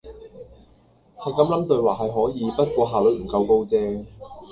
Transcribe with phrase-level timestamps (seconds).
[1.19, 1.99] 就咁諗對話係
[2.31, 4.03] 可以，不過效率唔夠高啫